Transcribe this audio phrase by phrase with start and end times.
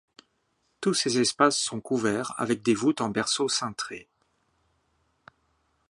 [0.81, 4.09] Tous ces espaces sont couverts avec des voûtes en berceaux cintrées.